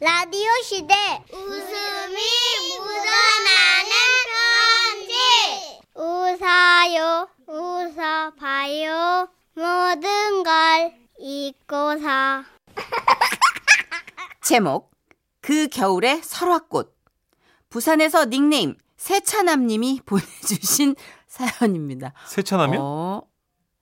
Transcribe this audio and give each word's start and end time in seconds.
라디오 0.00 0.48
시대 0.62 0.94
웃음이 1.32 2.16
묻어나는 2.78 3.90
편지 4.30 5.80
웃어요 5.94 7.28
웃어봐요 7.48 9.28
모든 9.54 10.42
걸 10.44 10.94
잊고서 11.18 12.44
제목 14.42 14.92
그 15.40 15.66
겨울의 15.68 16.22
설화꽃 16.22 16.96
부산에서 17.68 18.26
닉네임 18.26 18.76
세차남님이 18.96 20.02
보내주신 20.06 20.94
사연입니다. 21.26 22.12
세차남이요? 22.26 22.80
어, 22.80 23.22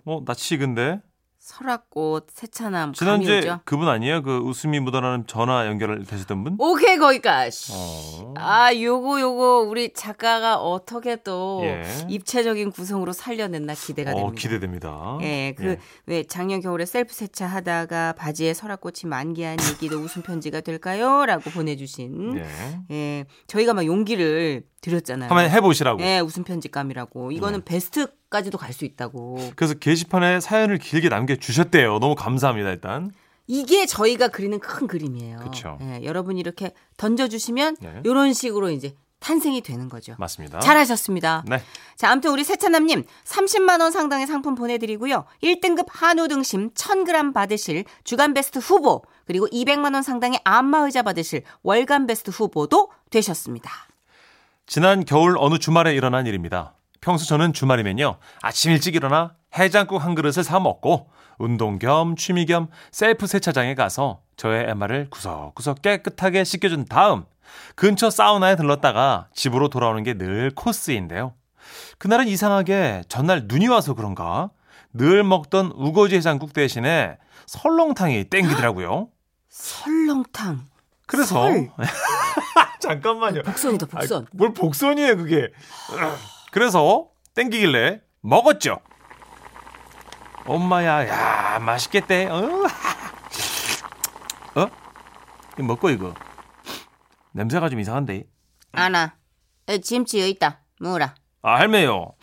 어, 0.05 0.25
나 0.25 0.35
치근데. 0.35 1.01
설화꽃 1.47 2.27
세차남 2.33 2.93
지난주에 2.93 3.41
감이 3.41 3.47
오죠? 3.47 3.61
그분 3.65 3.87
아니에요? 3.87 4.23
그 4.23 4.39
웃음이 4.39 4.81
묻어나는 4.81 5.29
전화 5.29 5.69
연결 5.69 6.05
되셨던 6.05 6.43
분? 6.43 6.57
오케이 6.59 6.99
거기까지. 6.99 7.73
어. 7.73 8.35
아 8.37 8.75
요거 8.75 9.21
요거 9.21 9.59
우리 9.61 9.93
작가가 9.93 10.57
어떻게 10.57 11.15
또 11.15 11.61
예. 11.63 11.85
입체적인 12.09 12.73
구성으로 12.73 13.13
살려냈나 13.13 13.75
기대가 13.75 14.11
어, 14.11 14.17
됩니다. 14.17 14.41
기대됩니다. 14.41 15.19
예, 15.23 15.55
그왜 15.57 16.25
작년 16.25 16.61
겨울에 16.61 16.85
셀프 16.85 17.15
세차하다가 17.15 18.15
바지에 18.15 18.53
설화꽃이 18.53 19.03
만개한 19.05 19.57
얘기도 19.71 19.99
웃음 19.99 20.23
편지가 20.23 20.63
될까요?라고 20.63 21.49
보내주신. 21.51 22.39
예. 22.39 22.47
예, 22.91 23.25
저희가 23.47 23.73
막 23.73 23.87
용기를 23.87 24.65
드렸잖아요. 24.81 25.31
한번 25.31 25.49
해보시라고. 25.49 26.03
예, 26.03 26.19
웃음 26.19 26.43
편지감이라고. 26.43 27.31
이거는 27.31 27.61
네. 27.61 27.65
베스트 27.65 28.09
까지도 28.37 28.59
갈 28.59 28.73
수 28.77 28.85
있다고. 28.85 29.39
그래서 29.57 29.75
게시판에 29.75 30.41
사연을 30.41 30.77
길게 30.79 31.09
남겨주셨대요. 31.09 31.99
너무 31.99 32.15
감사합니다, 32.15 32.69
일단. 32.71 33.11
이게 33.47 33.87
저희가 33.87 34.29
그리는 34.29 34.59
큰 34.59 34.87
그림이에요. 34.87 35.39
그쵸. 35.39 35.79
예, 35.81 36.01
여러분이 36.05 36.39
이렇게 36.39 36.73
던져주시면 36.99 37.77
네. 37.81 38.01
이런 38.05 38.33
식으로 38.35 38.69
이제 38.71 38.95
탄생이 39.21 39.63
되는 39.63 39.89
거죠. 39.89 40.15
맞습니다. 40.19 40.59
잘하셨습니다. 40.59 41.45
네. 41.47 41.63
자, 41.97 42.11
아무튼 42.11 42.33
우리 42.33 42.45
세차남님 42.45 43.05
30만 43.25 43.81
원 43.81 43.91
상당의 43.93 44.27
상품 44.27 44.55
보내드리고요. 44.55 45.25
1등급 45.43 45.87
한우 45.89 46.29
등심 46.29 46.71
1000g 46.75 47.33
받으실 47.33 47.85
주간 48.05 48.35
베스트 48.35 48.59
후보 48.59 49.03
그리고 49.27 49.47
200만 49.49 49.95
원 49.95 50.03
상당의 50.03 50.41
안마 50.45 50.81
의자 50.81 51.03
받으실 51.03 51.45
월간 51.63 52.07
베스트 52.07 52.31
후보도 52.31 52.91
되셨습니다. 53.11 53.71
지난 54.67 55.05
겨울 55.05 55.37
어느 55.39 55.59
주말에 55.59 55.95
일어난 55.95 56.27
일입니다. 56.27 56.75
평소 57.07 57.25
저는 57.25 57.53
주말이면요. 57.53 58.17
아침 58.43 58.73
일찍 58.73 58.97
일어나 58.97 59.37
해장국 59.57 60.05
한 60.05 60.17
그릇을 60.17 60.43
사 60.43 60.59
먹고 60.59 61.09
운동 61.39 61.79
겸 61.79 62.17
취미 62.17 62.47
겸 62.47 62.67
셀프 62.91 63.29
세차장에 63.29 63.77
가서 63.77 64.23
저의 64.37 64.69
MR을 64.71 65.11
구석구석 65.11 65.83
깨끗하게 65.83 66.43
씻겨준 66.43 66.87
다음 66.87 67.25
근처 67.77 68.11
사우나에 68.11 68.57
들렀다가 68.57 69.29
집으로 69.33 69.69
돌아오는 69.69 70.03
게 70.03 70.15
늘 70.15 70.51
코스인데요. 70.53 71.35
그날은 71.99 72.27
이상하게 72.27 73.03
전날 73.09 73.43
눈이 73.45 73.69
와서 73.69 73.95
그런가 73.95 74.51
늘 74.93 75.23
먹던 75.23 75.75
우거지 75.77 76.17
해장국 76.17 76.53
대신에 76.55 77.19
설렁탕이 77.47 78.25
땡기더라고요. 78.25 79.11
설렁탕. 79.49 80.65
그래서 81.07 81.47
설. 81.47 81.71
잠깐만요. 82.83 83.45
복선이다, 83.45 83.87
복선. 83.87 84.23
아이, 84.23 84.27
뭘 84.33 84.53
복선이에요, 84.53 85.17
그게. 85.19 85.53
그래서 86.57 87.11
땡기길래 87.35 88.01
먹었죠. 88.23 88.81
엄마야, 90.47 91.07
야, 91.07 91.59
맛있겠대. 91.59 92.29
어? 92.29 92.41
어? 94.57 94.67
이거 95.53 95.63
먹고 95.63 95.91
이거. 95.91 96.15
냄새가 97.33 97.69
좀 97.69 97.79
이상한데. 97.79 98.25
아나, 98.73 99.19
에, 99.69 99.77
김치 99.77 100.19
여기 100.19 100.31
있다. 100.31 100.63
뭐라? 100.81 101.15
아, 101.43 101.57
할매요. 101.57 102.15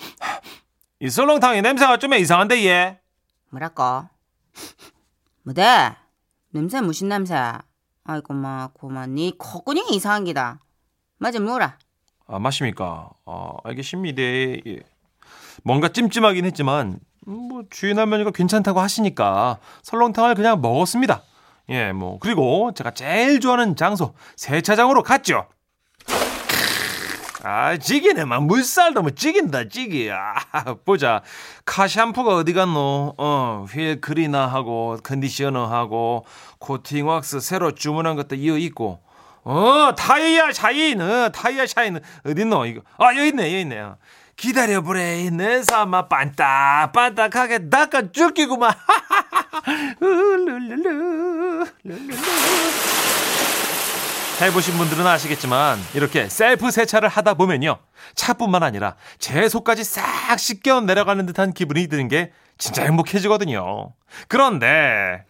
이 1.00 1.12
설렁탕이 1.12 1.62
냄새가 1.62 2.00
좀 2.00 2.16
이상한데, 2.16 2.66
얘. 2.66 3.00
뭐랄까? 3.52 4.10
뭐대? 5.44 5.96
냄새 6.50 6.82
무슨 6.82 7.10
냄새? 7.10 7.36
아이고 8.04 8.34
마 8.34 8.70
고만 8.74 9.14
니 9.14 9.38
콧구녕이 9.38 9.96
이상한 9.96 10.24
기다. 10.24 10.60
맞아 11.20 11.40
뭐라? 11.40 11.78
아, 12.28 12.40
맛입니까? 12.40 13.10
아, 13.26 13.54
알겠습니다. 13.64 14.22
예. 14.22 14.80
뭔가 15.64 15.90
찜찜하긴 15.90 16.46
했지만, 16.46 17.00
음, 17.28 17.34
뭐, 17.34 17.64
주인 17.70 17.98
할머니가 18.00 18.32
괜찮다고 18.32 18.80
하시니까 18.80 19.60
설렁탕을 19.84 20.36
그냥 20.36 20.62
먹었습니다. 20.62 21.22
예, 21.70 21.92
뭐, 21.92 22.20
그리고 22.20 22.72
제가 22.74 22.92
제일 22.92 23.40
좋아하는 23.40 23.76
장소, 23.76 24.14
세차장으로 24.36 25.04
갔죠. 25.04 25.48
아, 27.46 27.76
찌기네, 27.76 28.24
막 28.24 28.46
물살도 28.46 29.02
뭐 29.02 29.12
찌긴다, 29.12 29.68
찌기. 29.68 30.10
아, 30.12 30.34
보자. 30.86 31.22
car 31.66 31.90
샴푸가 31.90 32.36
어디 32.38 32.54
갔노? 32.54 33.16
어, 33.18 33.66
wheel 33.70 34.00
cleaner 34.00 34.46
하고, 34.46 34.98
conditioner 35.04 35.66
하고, 35.66 36.26
코팅 36.60 37.08
왁스 37.08 37.42
새로 37.42 37.76
주문한 37.76 38.16
것도 38.16 38.36
이어 38.36 38.58
있고, 38.58 39.02
어, 39.44 39.94
타이어 39.96 40.52
shine, 40.52 41.02
어, 41.02 41.30
타이어 41.30 41.66
shine, 41.66 42.00
어딨노, 42.26 42.66
이거. 42.66 42.82
아, 42.98 43.16
여기 43.16 43.30
있네, 43.30 43.44
여기 43.44 43.62
있네. 43.62 43.78
요 43.80 43.98
기다려보래, 44.36 45.30
내 45.30 45.62
사마 45.64 46.08
반딱반딱하게 46.08 47.70
닦아 47.70 48.12
줄기구만. 48.12 48.74
룰루루루, 50.00 51.66
룰루루. 51.84 52.18
해보신 54.42 54.78
분들은 54.78 55.06
아시겠지만 55.06 55.78
이렇게 55.94 56.28
셀프 56.28 56.72
세차를 56.72 57.08
하다 57.08 57.36
보면요 57.36 57.78
차뿐만 58.16 58.64
아니라 58.64 58.96
제 59.20 59.48
속까지 59.48 59.84
싹 59.84 60.38
씻겨 60.38 60.82
내려가는 60.82 61.26
듯한 61.28 61.54
기분이 61.54 61.88
드는 61.88 62.08
게 62.08 62.32
진짜 62.58 62.84
행복해지거든요 62.84 63.94
그런데 64.28 65.24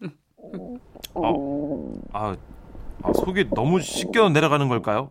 어, 1.14 1.92
아, 2.12 2.36
아, 3.02 3.12
속이 3.14 3.50
너무 3.54 3.80
씻겨 3.80 4.28
내려가는 4.30 4.68
걸까요? 4.68 5.10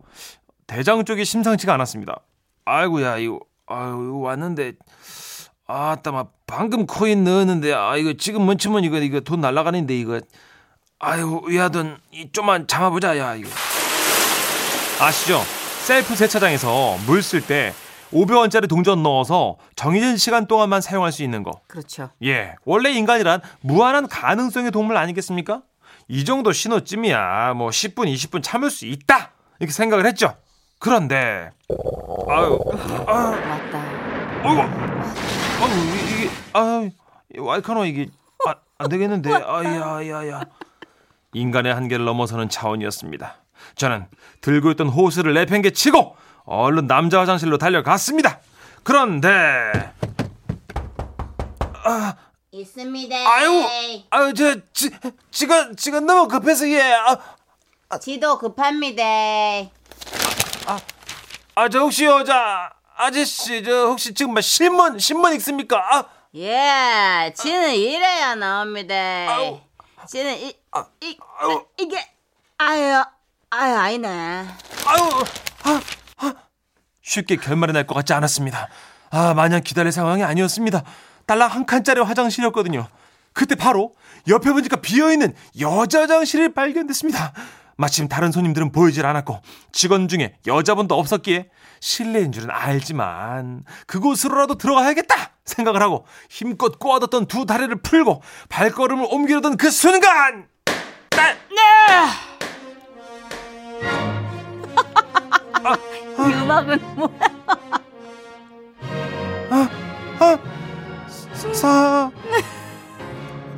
대장 0.66 1.04
쪽이 1.04 1.24
심상치가 1.24 1.74
않았습니다 1.74 2.16
아이고야 2.64 3.18
이거 3.18 3.40
아유 3.66 4.06
이거 4.08 4.18
왔는데 4.18 4.72
아따 5.66 6.12
막 6.12 6.32
방금 6.46 6.86
코인 6.86 7.24
넣었는데 7.24 7.72
아 7.72 7.96
이거 7.96 8.12
지금 8.14 8.46
멈추면 8.46 8.84
이거 8.84 8.98
이거 8.98 9.20
돈 9.20 9.40
날라가는데 9.40 9.96
이거 9.98 10.20
아유 10.98 11.42
야돈 11.54 11.96
좀만 12.32 12.66
참아보자 12.66 13.18
야 13.18 13.34
이거 13.34 13.48
아시죠? 15.00 15.40
셀프 15.84 16.14
세차장에서 16.14 16.98
물 17.06 17.20
쓸 17.22 17.40
때 17.40 17.72
500원짜리 18.12 18.68
동전 18.68 19.02
넣어서 19.04 19.56
정해진 19.76 20.16
시간 20.16 20.46
동안만 20.46 20.80
사용할 20.80 21.12
수 21.12 21.22
있는 21.22 21.42
거. 21.44 21.52
그렇죠. 21.68 22.10
예, 22.24 22.56
원래 22.64 22.90
인간이란 22.90 23.40
무한한 23.60 24.08
가능성의 24.08 24.72
동물 24.72 24.96
아니겠습니까? 24.96 25.62
이 26.12 26.24
정도 26.24 26.50
신호쯤이야. 26.52 27.54
뭐 27.54 27.70
10분, 27.70 28.12
20분 28.12 28.42
참을 28.42 28.68
수 28.68 28.84
있다. 28.84 29.30
이렇게 29.60 29.72
생각을 29.72 30.04
했죠. 30.06 30.36
그런데. 30.80 31.50
아유, 32.28 32.58
아유, 33.06 33.30
맞다. 33.46 33.80
어이구, 34.42 34.60
아유 34.60 35.70
이- 35.78 36.24
이게 36.24 36.30
아유 36.54 36.90
와이카노 37.38 37.84
이게 37.84 38.08
아, 38.44 38.54
안 38.78 38.88
되겠는데. 38.88 39.32
아야야야. 39.32 40.40
인간의 41.32 41.72
한계를 41.74 42.04
넘어서는 42.04 42.48
차원이었습니다. 42.48 43.36
저는 43.76 44.06
들고 44.40 44.72
있던 44.72 44.88
호스를 44.88 45.32
내팽개치고 45.34 46.16
얼른 46.44 46.88
남자 46.88 47.20
화장실로 47.20 47.56
달려갔습니다. 47.56 48.40
그런데 48.82 49.92
있습니다. 52.52 53.14
아유 53.16 53.64
아유 54.10 54.34
저 54.34 54.56
지, 54.72 54.90
지금 55.30 55.76
지금 55.76 56.04
너무 56.06 56.26
급해서 56.28 56.68
예. 56.68 56.82
아, 57.88 57.98
지도 57.98 58.38
급합니다. 58.38 59.02
아저 61.54 61.78
혹시요 61.80 62.24
저 62.24 62.34
아저씨 62.96 63.62
저 63.62 63.86
혹시 63.86 64.14
지금 64.14 64.34
막 64.34 64.40
신문 64.40 64.98
신문 64.98 65.32
읽습니까? 65.34 65.78
아, 65.78 66.04
예, 66.34 67.32
지는 67.36 67.74
이래야 67.74 68.34
나옵니다. 68.34 68.94
아우. 69.28 69.60
지는 70.08 70.36
이, 70.38 70.52
이, 71.02 71.18
아우. 71.40 71.64
이게 71.78 71.98
아유, 72.58 73.02
아유 73.50 73.74
아니네. 73.76 74.08
아유, 74.08 75.24
아, 75.64 75.80
아. 76.18 76.34
쉽게 77.02 77.36
결말이 77.36 77.72
날 77.72 77.86
것 77.86 77.94
같지 77.94 78.12
않았습니다. 78.12 78.68
아, 79.10 79.34
마냥 79.34 79.62
기다릴 79.62 79.92
상황이 79.92 80.22
아니었습니다. 80.22 80.82
달랑 81.30 81.48
한 81.48 81.64
칸짜리 81.64 82.00
화장실이었거든요. 82.00 82.88
그때 83.32 83.54
바로 83.54 83.94
옆에 84.26 84.52
보니까 84.52 84.80
비어있는 84.80 85.32
여자 85.60 86.00
화장실이 86.00 86.54
발견됐습니다. 86.54 87.32
마침 87.76 88.08
다른 88.08 88.32
손님들은 88.32 88.72
보이질 88.72 89.06
않았고 89.06 89.40
직원 89.70 90.08
중에 90.08 90.34
여자분도 90.48 90.98
없었기에 90.98 91.50
실내인 91.78 92.32
줄은 92.32 92.50
알지만 92.50 93.62
그곳으로라도 93.86 94.56
들어가야겠다 94.56 95.30
생각을 95.44 95.80
하고 95.80 96.04
힘껏 96.28 96.80
꼬아뒀던 96.80 97.26
두 97.26 97.46
다리를 97.46 97.80
풀고 97.80 98.22
발걸음을 98.48 99.06
옮기려던 99.08 99.56
그 99.56 99.70
순간 99.70 100.48
네! 100.66 101.36
아, 101.88 102.10
아, 105.62 105.76
이 106.28 106.32
음악은 106.42 106.80
뭐야? 106.96 107.10
아, 109.50 109.68
아. 110.18 110.59
사 111.52 112.10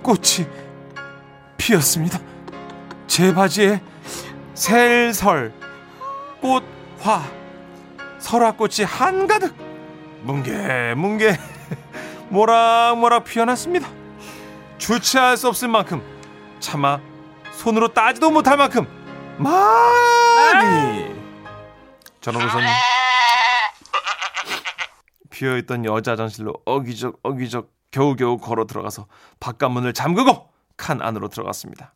꽃이 0.03 0.47
피었습니다. 1.57 2.19
제 3.07 3.35
바지에 3.35 3.81
셀설 4.55 5.53
꽃화 6.41 7.23
설화꽃이 8.19 8.85
한가득 8.87 9.55
뭉게 10.23 10.95
뭉게 10.95 11.37
모락모락 12.31 13.25
피어났습니다. 13.25 13.89
주체할 14.79 15.37
수 15.37 15.49
없을 15.49 15.69
만큼 15.69 16.03
차마 16.61 17.01
손으로 17.53 17.89
따지도 17.89 18.31
못할 18.31 18.57
만큼 18.57 18.87
많이 19.37 21.15
저는 22.21 22.41
우선 22.47 22.63
비어있던 25.43 25.85
여자 25.85 26.13
화장실로 26.13 26.55
어기적 26.65 27.19
어기적 27.25 27.73
겨우겨우 27.91 28.39
걸어 28.39 28.65
들어가서 28.65 29.09
바깥 29.41 29.73
문을 29.73 29.93
잠그고 29.93 30.49
칸 30.77 31.03
안으로 31.03 31.29
들어갔습니다. 31.29 31.95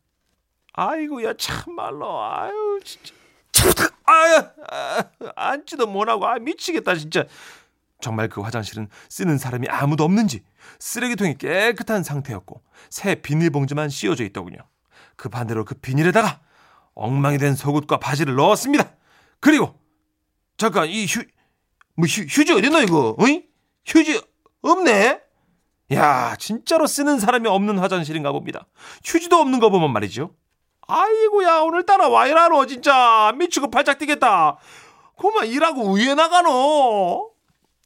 아이고야 0.73 1.35
참말로 1.35 2.23
아유 2.23 2.81
진짜 2.85 3.15
참, 3.53 3.73
아유 4.05 4.43
아, 4.71 5.05
앉지도 5.37 5.87
못하고 5.87 6.27
아 6.27 6.39
미치겠다 6.39 6.97
진짜 6.97 7.25
정말 8.01 8.29
그 8.29 8.41
화장실은 8.41 8.89
쓰는 9.09 9.39
사람이 9.39 9.69
아무도 9.69 10.05
없는지 10.05 10.43
쓰레기통이 10.81 11.39
깨끗한 11.39 12.03
상태였고 12.03 12.63
새 12.91 13.15
비닐봉지만 13.15 13.89
씌워져 13.91 14.25
있더군요. 14.25 14.59
그 15.15 15.29
반대로 15.29 15.65
그 15.65 15.77
비닐에다가 15.77 16.41
엉망이 16.95 17.39
된 17.39 17.55
속옷과 17.55 17.99
바지를 17.99 18.35
넣었습니다. 18.35 18.91
그리고 19.41 19.79
잠깐 20.59 20.89
이 20.89 21.07
휴, 21.07 21.23
뭐 21.97 22.07
휴, 22.07 22.23
휴지 22.23 22.53
어딨노 22.53 22.81
이거? 22.83 23.17
어이? 23.19 23.45
휴지 23.85 24.21
없네? 24.63 25.21
야 25.93 26.37
진짜로 26.37 26.87
쓰는 26.87 27.19
사람이 27.19 27.49
없는 27.49 27.79
화장실인가 27.79 28.33
봅니다. 28.33 28.67
휴지도 29.05 29.37
없는 29.37 29.61
거 29.61 29.71
보면 29.71 29.93
말이죠. 29.93 30.35
아이고야 30.89 31.61
오늘따라 31.61 32.09
와 32.09 32.27
이라노 32.27 32.67
진짜 32.67 33.33
미치고 33.37 33.71
발작 33.71 33.99
뛰겠다. 33.99 34.59
그만 35.19 35.47
일하고 35.47 35.95
위에 35.95 36.15
나가노. 36.15 37.31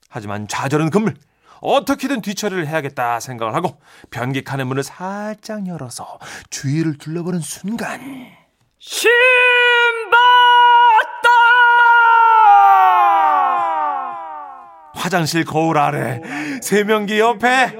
하지만 0.08 0.48
좌절은 0.48 0.90
금물. 0.90 1.14
어떻게든 1.60 2.22
뒤처리를 2.22 2.66
해야겠다 2.66 3.20
생각을 3.20 3.54
하고 3.54 3.78
변기 4.10 4.42
칸의 4.42 4.64
문을 4.64 4.82
살짝 4.82 5.66
열어서 5.66 6.18
주위를 6.48 6.96
둘러보는 6.96 7.40
순간 7.40 8.00
화장실 15.00 15.44
거울 15.46 15.78
아래 15.78 16.20
세면기 16.62 17.18
옆에 17.18 17.74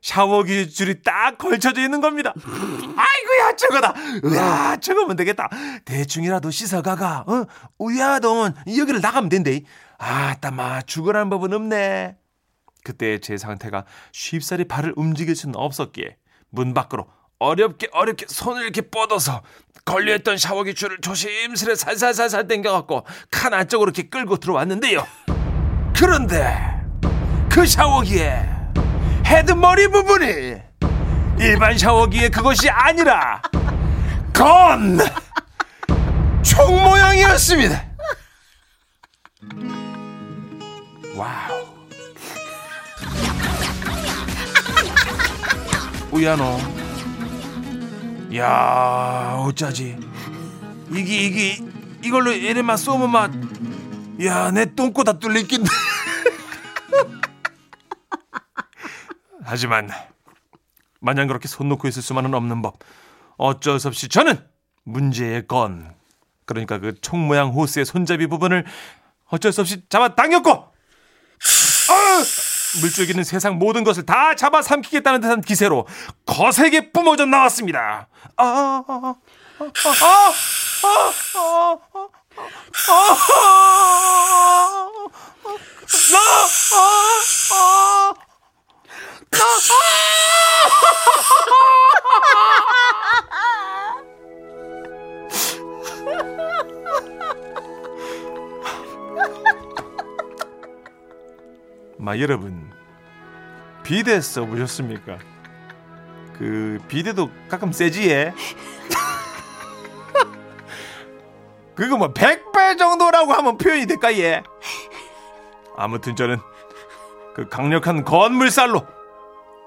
샤워기 0.00 0.70
줄이 0.70 1.02
딱 1.02 1.36
걸쳐져 1.36 1.82
있는 1.82 2.00
겁니다. 2.00 2.32
아이고야 2.34 3.56
저거다. 3.56 3.94
으아 4.24 4.76
저거면 4.78 5.16
되겠다. 5.16 5.50
대충이라도 5.84 6.50
씻어가가. 6.50 7.24
어? 7.26 7.44
우야동 7.78 8.54
여기를 8.74 9.02
나가면 9.02 9.28
된대. 9.28 9.60
아 9.98 10.34
따마 10.40 10.80
죽으라는 10.80 11.28
법은 11.28 11.52
없네. 11.52 12.16
그때 12.84 13.18
제 13.18 13.36
상태가 13.36 13.84
쉽사리 14.12 14.64
발을 14.64 14.94
움직일 14.96 15.36
수는 15.36 15.54
없었기에 15.56 16.16
문 16.48 16.72
밖으로 16.72 17.06
어렵게 17.38 17.88
어렵게 17.92 18.26
손을 18.28 18.62
이렇게 18.62 18.80
뻗어서 18.80 19.42
걸려있던 19.84 20.38
샤워기 20.38 20.74
줄을 20.74 21.00
조심스레 21.02 21.74
살살살살 21.74 22.48
당겨갖고 22.48 23.04
칸 23.30 23.52
안쪽으로 23.52 23.90
이렇게 23.90 24.08
끌고 24.08 24.38
들어왔는데요. 24.38 25.04
그런데 26.02 26.82
그 27.48 27.64
샤워기에 27.64 28.44
헤드머리 29.24 29.86
부분이 29.86 30.56
일반 31.38 31.78
샤워기의 31.78 32.28
그것이 32.28 32.68
아니라 32.68 33.40
gun! 34.32 34.98
총 36.42 36.82
모양이었습니다. 36.82 37.84
wow. 41.14 41.66
우야노. 46.10 46.58
야, 48.38 49.36
어쩌지? 49.38 49.96
이게 50.90 51.16
이게 51.16 51.64
이걸로 52.02 52.32
이래만 52.32 52.76
쏘면 52.76 53.08
막 53.08 53.30
야, 54.24 54.50
내 54.50 54.66
똥꼬 54.66 55.04
다 55.04 55.12
뚫릴 55.12 55.46
낀데. 55.46 55.70
하지만 59.44 59.90
마냥 61.00 61.26
그렇게 61.26 61.48
손 61.48 61.68
놓고 61.68 61.88
있을 61.88 62.02
수만은 62.02 62.34
없는 62.34 62.62
법. 62.62 62.78
어쩔 63.36 63.80
수 63.80 63.88
없이 63.88 64.08
저는 64.08 64.38
문제의 64.84 65.46
건 65.48 65.94
그러니까 66.44 66.78
그 66.78 66.94
총 67.00 67.26
모양 67.26 67.50
호스의 67.50 67.84
손잡이 67.84 68.26
부분을 68.26 68.64
어쩔 69.30 69.52
수 69.52 69.60
없이 69.62 69.82
잡아 69.88 70.14
당겼고 70.14 70.50
아! 70.52 72.22
물줄기는 72.80 73.22
세상 73.24 73.58
모든 73.58 73.84
것을 73.84 74.06
다 74.06 74.34
잡아 74.34 74.62
삼키겠다는 74.62 75.20
듯한 75.20 75.40
기세로 75.42 75.86
거세게 76.24 76.92
뿜어져 76.92 77.26
나왔습니다. 77.26 78.08
아, 78.36 78.44
아, 78.44 78.84
아, 78.86 79.14
아, 79.58 80.32
아, 80.84 81.12
아, 86.14 86.32
아, 87.52 88.14
마 101.98 102.18
여러분 102.18 102.70
비데 103.84 104.20
써보셨습니까? 104.20 105.18
그 106.36 106.80
비데도 106.88 107.30
가끔 107.48 107.70
세지에 107.72 108.34
그거 111.76 111.96
뭐 111.96 112.12
100배 112.12 112.76
정도라고 112.76 113.32
하면 113.32 113.56
표현이 113.56 113.86
될까 113.86 114.12
예 114.18 114.42
아무튼 115.76 116.16
저는 116.16 116.38
그 117.34 117.48
강력한 117.48 118.04
건물살로 118.04 118.84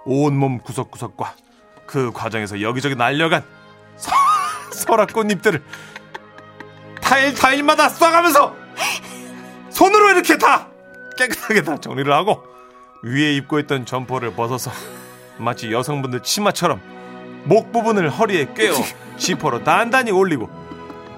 온몸 0.06 0.60
구석구석과 0.60 1.34
그 1.86 2.12
과정에서 2.14 2.62
여기저기 2.62 2.96
날려간 2.96 3.44
서, 3.98 4.12
설악 4.72 5.14
꽃잎들을 5.14 5.64
타일 7.02 7.34
타일마다 7.36 7.88
쏴가면서 7.90 8.54
손으로 9.70 10.12
이렇게 10.12 10.38
다 10.38 10.68
깨끗하게 11.18 11.64
다 11.64 11.78
정리를 11.78 12.12
하고 12.12 12.44
위에 13.04 13.34
입고 13.36 13.60
있던 13.60 13.86
점퍼를 13.86 14.34
벗어서 14.34 14.72
마치 15.38 15.72
여성분들 15.72 16.22
치마처럼 16.22 16.82
목 17.44 17.72
부분을 17.72 18.10
허리에 18.10 18.54
꿰어 18.56 18.74
지퍼로 19.18 19.64
단단히 19.64 20.12
올리고 20.12 20.50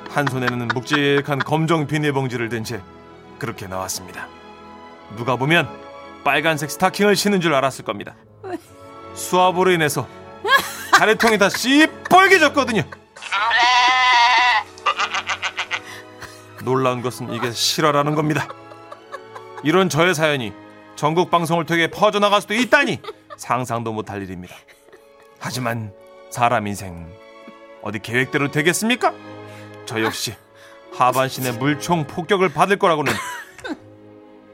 한 0.10 0.26
손에는 0.28 0.68
묵직한 0.70 1.40
검정 1.40 1.88
비닐봉지를 1.88 2.50
든 2.50 2.64
채 2.64 2.82
그렇게 3.40 3.68
나왔습니다. 3.68 4.28
누가 5.16 5.36
보면 5.36 5.70
빨간색 6.24 6.72
스타킹을 6.72 7.16
신은 7.16 7.40
줄 7.40 7.54
알았을 7.54 7.86
겁니다. 7.86 8.16
수압으로 9.18 9.72
인해서 9.72 10.08
가래통이 10.94 11.38
다 11.38 11.50
시뻘개졌거든요. 11.50 12.84
놀라운 16.64 17.02
것은 17.02 17.34
이게 17.34 17.52
실화라는 17.52 18.16
겁니다. 18.16 18.48
이런 19.64 19.90
저의 19.90 20.14
사연이 20.14 20.54
전국 20.96 21.30
방송을 21.30 21.66
통해 21.66 21.88
퍼져나갈 21.90 22.42
수도 22.42 22.54
있다니 22.54 23.02
상상도 23.38 23.92
못할 23.92 24.22
일입니다. 24.22 24.56
하지만 25.40 25.94
사람 26.30 26.68
인생 26.68 27.12
어디 27.82 28.00
계획대로 28.00 28.52
되겠습니까? 28.52 29.14
저 29.86 30.02
역시 30.02 30.36
하반신의 30.94 31.54
물총 31.54 32.06
폭격을 32.08 32.50
받을 32.50 32.78
거라고는 32.78 33.14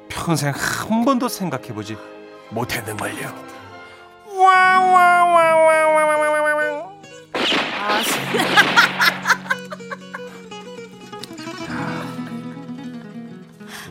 평생 0.10 0.54
한 0.56 1.06
번도 1.06 1.28
생각해보지 1.28 1.98
못했는걸요. 2.50 3.63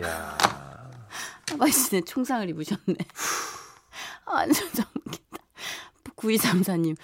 야, 0.02 0.38
하바이신에 1.50 2.02
총상을 2.02 2.48
입으셨네. 2.50 2.96
아, 4.26 4.46
진짜 4.46 4.84
웃긴다. 4.94 5.38
9234님. 6.16 6.96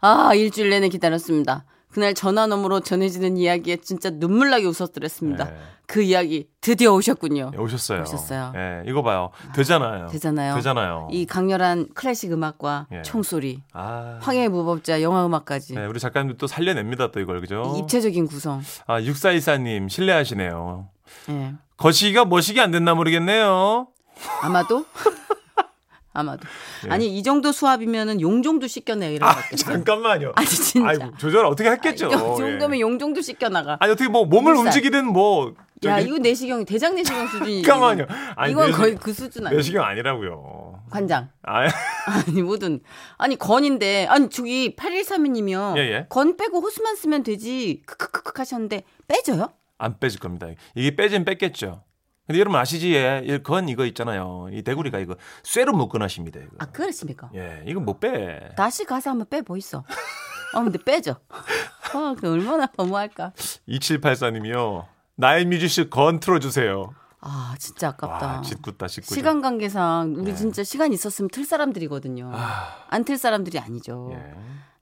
아, 0.00 0.34
일주일 0.34 0.70
내내 0.70 0.88
기다렸습니다. 0.88 1.64
그날 1.94 2.12
전화 2.12 2.48
너머로 2.48 2.80
전해지는 2.80 3.36
이야기에 3.36 3.76
진짜 3.76 4.10
눈물나게 4.10 4.66
웃었더랬습니다. 4.66 5.44
네. 5.44 5.56
그 5.86 6.02
이야기 6.02 6.48
드디어 6.60 6.92
오셨군요. 6.92 7.52
예, 7.54 7.56
오셨어요. 7.56 8.02
오셨어요. 8.02 8.52
예, 8.56 8.82
이거 8.88 9.04
봐요. 9.04 9.30
되잖아요. 9.54 10.08
되잖아요. 10.08 10.56
되잖아요. 10.56 11.08
이 11.12 11.24
강렬한 11.24 11.86
클래식 11.94 12.32
음악과 12.32 12.88
예. 12.90 13.02
총소리, 13.02 13.62
아. 13.72 14.18
황해의 14.20 14.48
무법자 14.48 15.02
영화 15.02 15.24
음악까지 15.24 15.74
네, 15.76 15.86
우리 15.86 16.00
작가님도 16.00 16.36
또 16.36 16.48
살려냅니다, 16.48 17.12
또 17.12 17.20
이걸, 17.20 17.40
그죠? 17.40 17.76
입체적인 17.78 18.26
구성. 18.26 18.60
아, 18.88 19.00
6414님, 19.00 19.88
신뢰하시네요. 19.88 20.88
예. 21.28 21.54
거시기가 21.76 22.24
머시기 22.24 22.60
안 22.60 22.72
됐나 22.72 22.94
모르겠네요. 22.94 23.86
아마도 24.42 24.84
아마도 26.14 26.46
예. 26.86 26.90
아니 26.90 27.18
이 27.18 27.22
정도 27.22 27.52
수압이면은 27.52 28.20
용종도 28.20 28.66
씻겨내 28.68 29.12
이런 29.14 29.28
아, 29.28 29.34
거 29.34 29.40
같겠어요. 29.42 29.74
잠깐만요. 29.74 30.32
아니 30.36 30.46
진짜. 30.48 30.88
아이고, 30.88 31.16
조절 31.18 31.44
어떻게 31.44 31.68
했겠죠. 31.70 32.06
이 32.06 32.10
정도면 32.10 32.76
예. 32.76 32.80
용종도 32.80 33.20
씻겨나가. 33.20 33.76
아니, 33.80 33.92
어떻게 33.92 34.08
뭐 34.08 34.24
몸을 34.24 34.54
물살. 34.54 34.66
움직이든 34.66 35.06
뭐. 35.06 35.52
야 35.84 35.98
저기- 35.98 36.08
이거 36.08 36.18
내시경이 36.18 36.64
대장 36.64 36.94
내시경 36.94 37.26
수준이. 37.26 37.62
잠깐만요. 37.62 38.06
아니, 38.36 38.52
이건 38.52 38.68
내시- 38.70 38.76
거의 38.78 38.94
그 38.96 39.12
수준 39.12 39.46
아니야. 39.46 39.56
내시경 39.58 39.84
아니라고요. 39.84 40.82
관장. 40.90 41.28
아, 41.42 41.66
아니 42.06 42.42
뭐든 42.42 42.80
아니 43.18 43.36
건인데 43.36 44.06
아니 44.08 44.30
저기 44.30 44.76
8132님이요. 44.76 45.76
예, 45.76 45.80
예. 45.80 46.06
건 46.08 46.36
빼고 46.36 46.60
호수만 46.60 46.94
쓰면 46.96 47.22
되지. 47.24 47.82
크크크크 47.86 48.32
하셨는데 48.36 48.84
빼져요? 49.08 49.50
안 49.78 49.98
빼질 49.98 50.20
겁니다. 50.20 50.46
이게 50.76 50.94
빼진 50.94 51.24
뺐겠죠. 51.24 51.82
근데 52.26 52.40
여러분 52.40 52.58
아시지? 52.58 52.94
예, 52.94 53.22
이건 53.24 53.68
이거 53.68 53.84
있잖아요. 53.86 54.48
이 54.50 54.62
대구리가 54.62 54.98
이거 54.98 55.16
쇠로 55.42 55.72
묶어놨습니다. 55.72 56.40
이거. 56.40 56.50
아 56.58 56.66
그렇습니까? 56.66 57.30
예, 57.34 57.62
이거 57.66 57.80
못 57.80 58.00
빼. 58.00 58.50
다시 58.56 58.84
가서 58.84 59.10
한번 59.10 59.28
빼 59.28 59.42
보이소. 59.42 59.78
어 60.54 60.62
근데 60.62 60.78
빼죠. 60.82 61.16
어, 61.94 62.14
그 62.18 62.32
얼마나 62.32 62.66
너무할까. 62.76 63.32
2784님이요. 63.68 64.86
나의 65.16 65.44
뮤지션 65.44 65.90
건 65.90 66.18
틀어주세요. 66.18 66.94
아 67.20 67.54
진짜 67.58 67.88
아깝다. 67.88 68.26
와, 68.26 68.42
짓궂다, 68.42 68.86
짓궂다. 68.86 69.14
시간 69.14 69.40
관계상 69.40 70.14
우리 70.16 70.32
네. 70.32 70.34
진짜 70.34 70.62
시간 70.62 70.92
있었으면 70.92 71.28
틀 71.30 71.44
사람들이거든요. 71.44 72.30
아, 72.34 72.84
안틀 72.88 73.16
사람들이 73.16 73.58
아니죠. 73.58 74.10
예. 74.12 74.34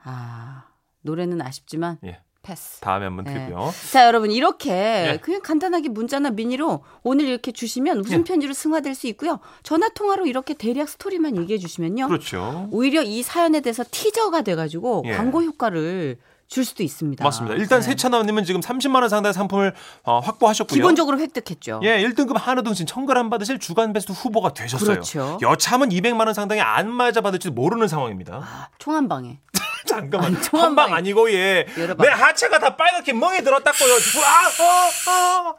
아 0.03 0.67
노래는 1.03 1.41
아쉽지만 1.41 1.99
예. 2.05 2.21
패스. 2.43 2.81
다음에 2.81 3.05
한번 3.07 3.25
네. 3.25 3.35
틀고요. 3.35 3.73
자 3.93 4.07
여러분 4.07 4.31
이렇게 4.31 4.71
예. 5.13 5.19
그냥 5.21 5.41
간단하게 5.43 5.89
문자나 5.89 6.31
미니로 6.31 6.85
오늘 7.03 7.27
이렇게 7.27 7.53
주시면 7.53 7.99
웃음 8.01 8.21
예. 8.21 8.25
편지로 8.25 8.53
승화될 8.53 8.95
수 8.95 9.07
있고요. 9.09 9.39
전화 9.63 9.89
통화로 9.89 10.27
이렇게 10.27 10.55
대략 10.55 10.89
스토리만 10.89 11.37
얘기해 11.39 11.59
주시면요. 11.59 12.09
그렇죠. 12.09 12.69
오히려 12.71 13.03
이 13.03 13.23
사연에 13.23 13.61
대해서 13.61 13.85
teaser가 13.89 14.43
돼 14.43 14.55
가지고 14.55 15.03
예. 15.07 15.13
광고 15.13 15.43
효과를 15.43 16.19
줄 16.53 16.67
수도 16.67 16.83
있습니다. 16.83 17.25
맞습니다. 17.25 17.57
일단 17.57 17.81
네. 17.81 17.87
세차나님은 17.87 18.45
지금 18.45 18.61
30만 18.61 18.97
원 18.97 19.09
상당의 19.09 19.33
상품을 19.33 19.73
어, 20.03 20.19
확보하셨고요. 20.21 20.77
기본적으로 20.77 21.19
획득했죠. 21.19 21.81
예, 21.83 22.03
1등급 22.05 22.35
한우 22.35 22.63
등심 22.63 22.85
1000g 22.85 23.31
받으실 23.31 23.59
주간 23.59 23.95
베스트 23.95 24.13
후보가 24.13 24.53
되셨어요. 24.53 24.87
그렇죠. 24.87 25.39
여차하면 25.41 25.89
200만 25.89 26.27
원 26.27 26.35
상당의 26.35 26.63
안마자 26.63 27.23
받을지도 27.23 27.55
모르는 27.55 27.89
상황입니다. 27.89 28.43
아, 28.45 28.69
총 28.79 28.96
한 28.96 29.09
방에. 29.09 29.41
잠깐만. 29.87 30.35
아니, 30.35 30.43
총 30.43 30.57
한 30.57 30.67
한방 30.69 30.87
방에. 30.87 30.99
아니고 30.99 31.31
예. 31.33 31.67
여러 31.79 31.95
방. 31.95 32.07
내 32.07 32.13
하체가 32.13 32.59
다 32.59 32.77
빨갛게 32.77 33.13
멍이 33.13 33.43
들었다고요. 33.43 33.93
아, 34.25 34.63
어, 34.63 35.49
어. 35.51 35.59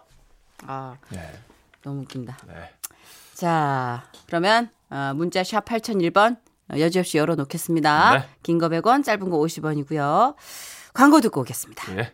아 0.68 0.98
네. 1.10 1.40
너무 1.82 2.02
웃긴다. 2.02 2.38
네. 2.48 2.54
자, 3.34 4.04
그러면 4.28 4.70
어, 4.90 5.12
문자 5.16 5.44
샵 5.44 5.66
8001번 5.66 6.38
여지없이 6.78 7.18
열어 7.18 7.36
놓겠습니다. 7.36 8.18
네. 8.20 8.30
긴거 8.44 8.70
100원, 8.70 9.04
짧은 9.04 9.30
거 9.30 9.38
50원이고요. 9.38 10.36
광고 10.94 11.20
듣고 11.22 11.42
오겠습니다. 11.42 11.98
예. 11.98 12.14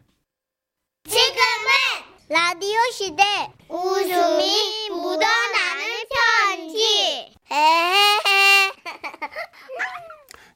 지금은 1.07 1.69
라디오 2.29 2.79
시대 2.91 3.23
웃음이 3.67 4.89
묻어나는 4.89 5.85
편지 6.47 7.33
에헤헤 7.51 8.71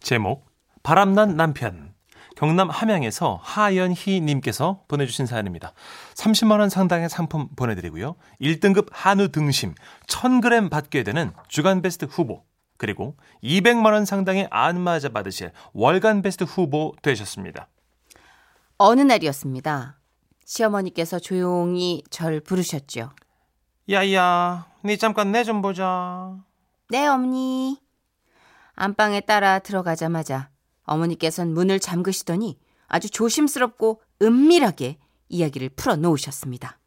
제목 0.01 0.45
바람난 0.84 1.36
남편 1.38 1.94
경남 2.36 2.70
함양에서 2.70 3.40
하연희 3.42 4.20
님께서 4.22 4.84
보내주신 4.88 5.25
사연입니다. 5.25 5.74
30만 6.16 6.60
원 6.60 6.70
상당의 6.70 7.08
상품 7.10 7.48
보내드리고요. 7.56 8.16
1등급 8.42 8.88
한우 8.92 9.30
등심 9.30 9.75
1000g 10.08 10.70
받게 10.70 11.04
되는 11.04 11.32
주간 11.48 11.82
베스트 11.82 12.06
후보 12.06 12.44
그리고 12.78 13.16
200만 13.44 13.94
원 13.94 14.04
상당의 14.06 14.48
안마자 14.52 15.10
받으실 15.10 15.52
월간 15.74 16.22
베스트 16.22 16.44
후보 16.44 16.94
되셨습니다. 17.02 17.68
어느 18.78 19.02
날이었습니다. 19.02 20.00
시어머니께서 20.46 21.20
조용히 21.20 22.04
절 22.10 22.42
부르셨죠. 22.42 23.12
야야, 23.90 24.66
니 24.84 24.98
잠깐 24.98 25.32
내 25.32 25.44
좀 25.44 25.62
보자. 25.62 26.36
네, 26.90 27.06
어머니. 27.08 27.78
안방에 28.75 29.22
따라 29.22 29.60
들어가자마자 29.60 30.50
어머니께선 30.86 31.54
문을 31.54 31.80
잠그시더니 31.80 32.58
아주 32.88 33.10
조심스럽고 33.10 34.02
은밀하게 34.22 34.98
이야기를 35.30 35.70
풀어 35.70 35.96
놓으셨습니다. 35.96 36.78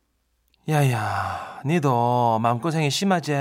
야야, 0.69 1.61
니도 1.65 2.39
마음고생이 2.41 2.91
심하지? 2.91 3.33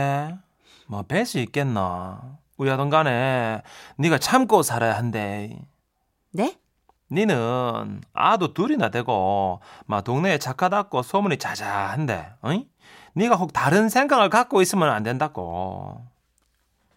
뭐 0.87 1.03
뵐 1.03 1.25
수 1.25 1.39
있겠나? 1.39 2.37
우야든 2.57 2.89
간에 2.89 3.61
니가 3.99 4.17
참고 4.19 4.61
살아야 4.63 4.95
한대. 4.97 5.59
네? 6.31 6.57
니는 7.11 8.01
아도 8.13 8.53
둘이나 8.53 8.89
되고 8.89 9.59
막 9.85 10.03
동네에 10.03 10.37
착하다고 10.37 11.01
소문이 11.01 11.37
자자한데, 11.37 12.33
어이? 12.41 12.67
니가 13.17 13.35
혹 13.35 13.53
다른 13.53 13.89
생각을 13.89 14.29
갖고 14.29 14.61
있으면 14.61 14.89
안 14.89 15.03
된다고. 15.03 16.05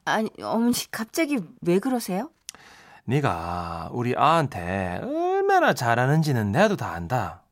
아니, 0.04 0.30
어머니 0.42 0.72
갑자기 0.90 1.38
왜 1.62 1.78
그러세요? 1.78 2.30
니가 3.08 3.88
우리 3.92 4.14
아한테 4.16 5.00
얼마나 5.02 5.72
잘하는지는 5.72 6.52
내도 6.52 6.76
다 6.76 6.92
안다. 6.92 7.42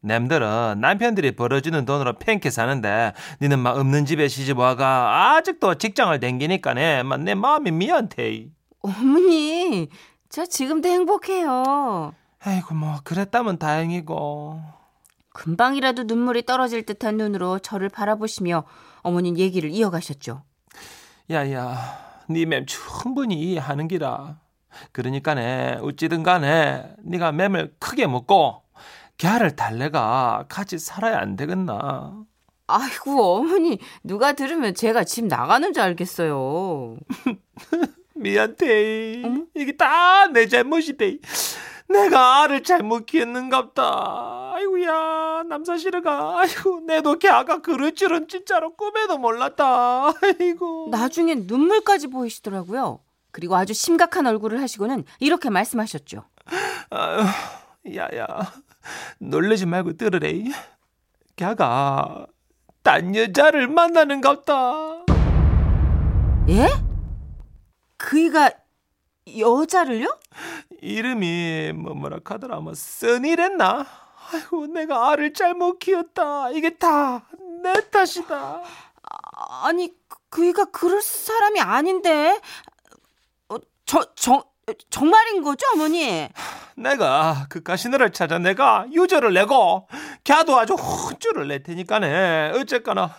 남들은 0.00 0.80
남편들이 0.80 1.34
벌어주는 1.36 1.84
돈으로 1.84 2.14
팽케 2.18 2.50
사는데 2.50 3.12
니는 3.40 3.58
막 3.58 3.76
없는 3.78 4.04
집에 4.06 4.28
시집 4.28 4.58
와가 4.58 5.34
아직도 5.36 5.76
직장을 5.76 6.18
댕기니까네 6.20 7.02
막 7.04 7.20
내 7.20 7.34
마음이 7.34 7.70
미안해. 7.70 8.48
어머니, 8.80 9.88
저 10.28 10.44
지금도 10.44 10.88
행복해요. 10.88 12.12
아이고 12.42 12.74
뭐 12.74 12.96
그랬다면 13.02 13.58
다행이고. 13.58 14.60
금방이라도 15.32 16.04
눈물이 16.04 16.44
떨어질 16.44 16.84
듯한 16.84 17.16
눈으로 17.16 17.58
저를 17.58 17.88
바라보시며 17.88 18.64
어머니는 19.02 19.38
얘기를 19.38 19.70
이어가셨죠. 19.70 20.42
야야, 21.30 21.76
네 22.28 22.44
맴 22.44 22.66
충분히 22.66 23.36
이해하는 23.40 23.88
기라. 23.88 24.36
그러니까네 24.92 25.78
어찌든 25.82 26.22
간에 26.22 26.84
네가 27.04 27.32
맴을 27.32 27.74
크게 27.78 28.06
먹고 28.06 28.62
걔를 29.18 29.54
달래가 29.56 30.44
같이 30.48 30.78
살아야 30.78 31.18
안 31.18 31.36
되겠나. 31.36 32.24
아이고, 32.66 33.34
어머니, 33.36 33.78
누가 34.02 34.32
들으면 34.32 34.74
제가 34.74 35.04
집 35.04 35.26
나가는 35.26 35.72
줄 35.72 35.82
알겠어요. 35.82 36.96
미안해. 38.16 39.22
어머? 39.24 39.44
이게 39.54 39.76
다 39.76 40.26
내 40.32 40.46
잘못이대. 40.48 41.18
내가 41.88 42.42
알을 42.42 42.62
잘못 42.62 43.04
키웠는갑다. 43.06 44.52
아이고야, 44.54 45.44
남사시르가. 45.48 46.38
아이고, 46.40 46.80
내도 46.86 47.18
걔가 47.18 47.58
그럴 47.60 47.94
줄은 47.94 48.26
진짜로 48.28 48.74
꿈에도 48.74 49.18
몰랐다. 49.18 50.12
아이고. 50.40 50.88
나중엔 50.90 51.44
눈물까지 51.46 52.06
보이시더라고요. 52.08 53.00
그리고 53.34 53.56
아주 53.56 53.74
심각한 53.74 54.28
얼굴을 54.28 54.62
하시고는 54.62 55.04
이렇게 55.18 55.50
말씀하셨죠. 55.50 56.22
아유, 56.90 57.24
야야, 57.96 58.52
놀래지 59.18 59.66
말고 59.66 59.94
들으래. 59.96 60.44
걔가 61.34 62.26
딴 62.84 63.16
여자를 63.16 63.66
만나는 63.66 64.20
갑다. 64.20 65.02
예? 66.48 66.68
그이가 67.96 68.52
여자를요? 69.36 70.16
이름이 70.80 71.72
뭐 71.74 71.94
뭐라 71.94 72.20
카더라 72.22 72.60
뭐 72.60 72.72
써니랬나? 72.74 73.84
아이고 74.32 74.66
내가 74.68 75.10
알을 75.10 75.32
잘못 75.32 75.80
키웠다. 75.80 76.50
이게 76.50 76.70
다 76.76 77.22
내 77.64 77.72
탓이다. 77.90 78.36
아, 78.36 79.66
아니, 79.66 79.88
그- 80.06 80.18
그이가 80.28 80.66
그럴 80.66 81.00
사람이 81.00 81.60
아닌데. 81.60 82.38
어, 83.84 83.86
저, 83.86 84.04
정, 84.14 84.42
정말인 84.90 85.42
거죠, 85.42 85.66
어머니? 85.74 86.28
내가 86.76 87.46
그 87.48 87.62
가시너를 87.62 88.12
찾아 88.12 88.38
내가 88.38 88.86
유저를 88.92 89.32
내고 89.34 89.86
걔도 90.24 90.58
아주 90.58 90.74
혼쭐을 90.74 91.48
낼 91.48 91.62
테니까네. 91.62 92.52
어쨌거나 92.56 93.14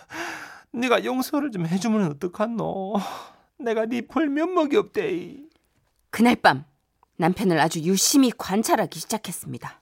네가 0.72 1.04
용서를 1.04 1.50
좀 1.50 1.66
해주면 1.66 2.10
어떡하노? 2.12 2.94
내가 3.58 3.86
네볼 3.86 4.28
면목이 4.28 4.76
없대. 4.76 5.36
그날 6.10 6.36
밤 6.36 6.64
남편을 7.16 7.58
아주 7.58 7.80
유심히 7.80 8.30
관찰하기 8.36 8.98
시작했습니다. 8.98 9.80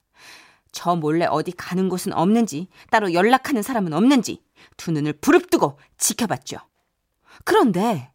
저 0.70 0.94
몰래 0.94 1.26
어디 1.26 1.52
가는 1.52 1.88
곳은 1.88 2.12
없는지, 2.12 2.68
따로 2.90 3.12
연락하는 3.12 3.62
사람은 3.62 3.92
없는지 3.92 4.42
두 4.76 4.90
눈을 4.92 5.14
부릅뜨고 5.14 5.78
지켜봤죠. 5.98 6.58
그런데 7.44 8.12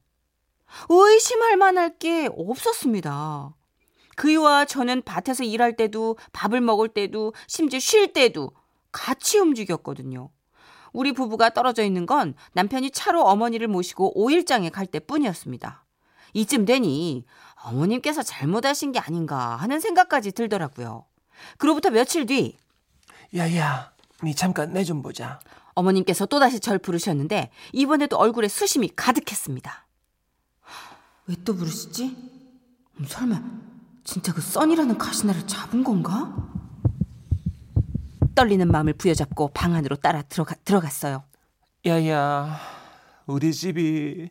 의심할 0.89 1.57
만할 1.57 1.97
게 1.97 2.29
없었습니다. 2.31 3.53
그이와 4.15 4.65
저는 4.65 5.01
밭에서 5.03 5.43
일할 5.43 5.75
때도 5.75 6.17
밥을 6.33 6.61
먹을 6.61 6.89
때도 6.89 7.33
심지어 7.47 7.79
쉴 7.79 8.11
때도 8.13 8.51
같이 8.91 9.39
움직였거든요. 9.39 10.29
우리 10.91 11.13
부부가 11.13 11.51
떨어져 11.51 11.83
있는 11.83 12.05
건 12.05 12.33
남편이 12.53 12.91
차로 12.91 13.23
어머니를 13.23 13.67
모시고 13.67 14.13
5일장에 14.15 14.71
갈 14.71 14.85
때뿐이었습니다. 14.88 15.85
이쯤 16.33 16.65
되니 16.65 17.25
어머님께서 17.63 18.23
잘못하신 18.23 18.91
게 18.91 18.99
아닌가 18.99 19.55
하는 19.55 19.79
생각까지 19.79 20.31
들더라고요. 20.31 21.05
그로부터 21.57 21.89
며칠 21.89 22.25
뒤 22.25 22.57
야야, 23.35 23.93
니 24.23 24.35
잠깐 24.35 24.73
내 24.73 24.83
좀 24.83 25.01
보자. 25.01 25.39
어머님께서 25.75 26.25
또다시 26.25 26.59
절 26.59 26.77
부르셨는데 26.79 27.51
이번에도 27.71 28.17
얼굴에 28.17 28.47
수심이 28.47 28.89
가득했습니다. 28.95 29.85
왜 31.29 31.36
또 31.45 31.55
부르시지? 31.55 32.17
음, 33.00 33.05
설마 33.05 33.39
진짜 34.03 34.33
그 34.33 34.41
써니라는 34.41 34.98
가시나를 34.98 35.45
잡은 35.45 35.83
건가? 35.83 36.36
떨리는 38.33 38.67
마음을 38.71 38.93
부여잡고 38.93 39.50
방 39.50 39.75
안으로 39.75 39.95
따라 39.98 40.24
들어가, 40.24 40.55
들어갔어요. 40.65 41.24
야야, 41.86 42.59
우리 43.27 43.53
집이 43.53 44.29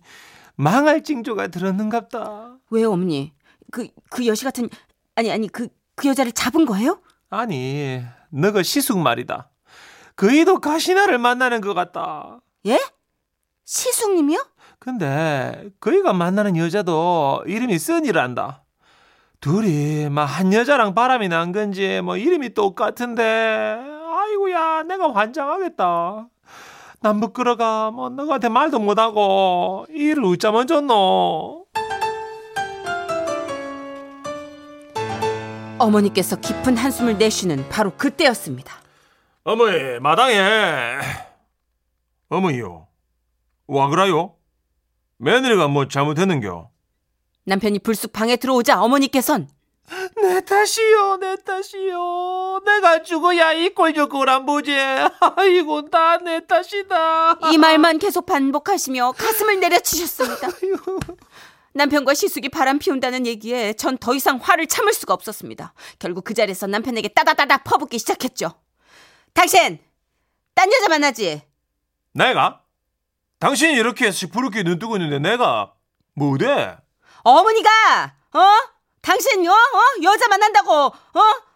망할 0.57 1.05
징조가 1.05 1.49
들었는갑다. 1.49 2.59
왜요, 2.71 2.91
어머니? 2.91 3.33
그, 3.71 3.87
그 4.11 4.27
여시 4.27 4.45
같은, 4.45 4.69
아니, 5.15 5.31
아니, 5.31 5.47
그, 5.47 5.69
그 5.95 6.09
여자를 6.09 6.33
잡은 6.33 6.67
거예요? 6.67 7.01
아니, 7.31 8.03
너가 8.31 8.63
시숙 8.65 8.99
말이다. 8.99 9.51
그이도 10.17 10.61
가시나를 10.61 11.19
만나는 11.19 11.61
것 11.61 11.75
같다. 11.75 12.41
예? 12.67 12.81
시숙님이요? 13.65 14.45
근데 14.93 15.69
그이가 15.81 16.15
만나는 16.15 16.57
여자도 16.57 17.43
이름이 17.47 17.79
써니란다. 17.79 18.63
둘이 19.39 20.09
막 20.09 20.25
한 20.25 20.51
여자랑 20.55 20.95
바람이 20.95 21.29
난 21.29 21.53
건지 21.53 22.01
뭐 22.03 22.17
이름이 22.17 22.55
똑같은데 22.55 23.23
아이고야 23.23 24.85
내가 24.85 25.13
환장하겠다. 25.13 26.29
난 27.01 27.21
부끄러가 27.21 27.91
뭐 27.91 28.09
너한테 28.09 28.49
말도 28.49 28.79
못하고 28.79 29.85
이 29.91 30.05
일을 30.05 30.25
웃자면 30.25 30.67
좋노. 30.67 31.67
어머니께서 35.81 36.37
깊은 36.37 36.79
한숨을 36.79 37.19
내쉬는 37.19 37.69
바로 37.69 37.91
그때였습니다. 37.95 38.73
어머니 39.45 39.99
마당에 40.01 40.97
어머니요 42.31 42.87
와 43.67 43.89
그라요? 43.91 44.38
며느리가 45.19 45.69
뭐 45.69 45.89
잘못했는겨? 45.89 46.71
남편이 47.45 47.81
불쑥 47.81 48.13
방에 48.13 48.37
들어오자 48.37 48.81
어머니께선 48.83 49.49
내 50.21 50.45
탓이요, 50.45 51.17
내 51.17 51.37
탓이요. 51.37 52.61
내가 52.65 53.03
죽어야 53.03 53.55
이 53.55 53.71
꼴조 53.71 54.11
꼴안 54.11 54.45
보지. 54.45 54.71
아이고, 55.37 55.89
다 55.89 56.19
내 56.19 56.47
탓이다. 56.47 57.39
이 57.53 57.57
말만 57.57 57.99
계속 57.99 58.27
반복하시며 58.27 59.13
가슴을 59.13 59.61
내려치셨습니다. 59.61 60.49
남편과 61.73 62.13
시숙이 62.15 62.51
바람 62.51 62.79
피운다는 62.79 63.27
얘기에 63.27 63.73
전 63.75 63.97
더 63.99 64.15
이상 64.15 64.37
화를 64.37 64.67
참을 64.67 64.93
수가 64.93 65.15
없었습니다. 65.15 65.73
결국 65.99 66.25
그 66.25 66.35
자리에서 66.35 66.67
남편에게 66.67 67.09
따다다다 67.09 67.59
퍼붓기 67.59 67.99
시작했죠. 67.99 68.53
당신 69.33 69.79
딴 70.55 70.71
여자 70.71 70.89
만나지? 70.89 71.41
내가? 72.13 72.63
당신이 73.39 73.75
이렇게 73.75 74.11
시푸르게 74.11 74.63
눈 74.65 74.79
뜨고 74.79 74.97
있는데 74.97 75.19
내가 75.19 75.73
뭐래? 76.15 76.77
어머니가 77.23 78.15
어? 78.35 78.41
당신 79.01 79.47
어? 79.49 79.53
어? 79.53 80.03
여자 80.03 80.27
만난다고 80.29 80.73
어? 80.73 80.93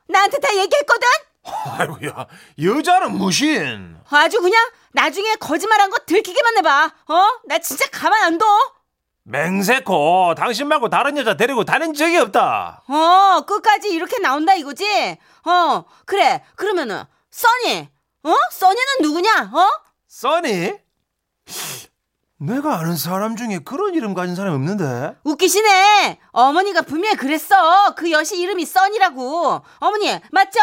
나한테 0.06 0.38
다 0.38 0.54
얘기했거든? 0.54 1.08
아이고야, 1.44 2.26
여자는 2.62 3.16
무신. 3.18 3.96
아주 4.10 4.40
그냥 4.40 4.64
나중에 4.92 5.34
거짓말한 5.36 5.90
거 5.90 5.98
들키기만 6.06 6.58
해봐. 6.58 6.92
어? 7.08 7.26
나 7.46 7.58
진짜 7.58 7.84
가만 7.90 8.22
안 8.22 8.38
둬. 8.38 8.46
맹세코, 9.24 10.34
당신 10.36 10.68
말고 10.68 10.88
다른 10.88 11.16
여자 11.16 11.36
데리고 11.36 11.64
다닌 11.64 11.94
적이 11.94 12.18
없다. 12.18 12.82
어, 12.88 13.40
끝까지 13.46 13.88
이렇게 13.90 14.18
나온다 14.18 14.54
이거지? 14.54 14.84
어, 15.44 15.84
그래. 16.04 16.44
그러면은 16.56 17.02
써니, 17.30 17.88
어? 18.24 18.34
써니는 18.52 18.82
누구냐? 19.00 19.50
어? 19.52 19.70
써니? 20.08 20.72
내가 22.38 22.78
아는 22.80 22.96
사람 22.96 23.36
중에 23.36 23.60
그런 23.64 23.94
이름 23.94 24.14
가진 24.14 24.34
사람이 24.34 24.54
없는데. 24.56 25.16
웃기시네. 25.24 26.18
어머니가 26.32 26.82
분명히 26.82 27.16
그랬어. 27.16 27.94
그 27.94 28.10
여시 28.10 28.38
이름이 28.40 28.64
써니라고. 28.64 29.62
어머니, 29.78 30.10
맞죠? 30.32 30.58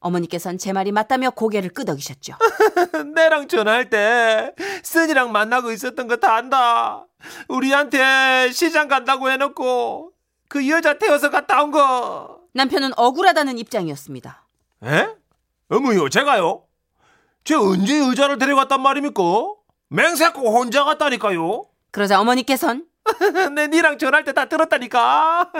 어머니께선 0.00 0.58
제 0.58 0.72
말이 0.72 0.90
맞다며 0.90 1.30
고개를 1.30 1.70
끄덕이셨죠. 1.70 2.34
내랑 3.14 3.46
전화할 3.46 3.88
때 3.90 4.52
써니랑 4.82 5.30
만나고 5.30 5.70
있었던 5.70 6.08
거 6.08 6.16
다 6.16 6.34
안다. 6.34 7.06
우리한테 7.46 8.50
시장 8.50 8.88
간다고 8.88 9.30
해놓고 9.30 10.10
그 10.48 10.68
여자 10.68 10.98
태워서 10.98 11.30
갔다 11.30 11.62
온 11.62 11.70
거. 11.70 12.40
남편은 12.54 12.90
억울하다는 12.96 13.58
입장이었습니다. 13.58 14.44
에? 14.84 15.08
어머요, 15.70 16.08
제가요? 16.08 16.64
쟤 17.44 17.54
언제 17.54 18.00
여자를 18.00 18.38
데려갔단 18.38 18.80
말입니까? 18.82 19.22
맹세코 19.92 20.56
혼자 20.56 20.84
갔다니까요. 20.84 21.66
그러자 21.90 22.18
어머니께선 22.20 22.86
내 23.54 23.66
니랑 23.68 23.98
전화할 23.98 24.24
때 24.24 24.32
다 24.32 24.46
들었다니까. 24.46 25.52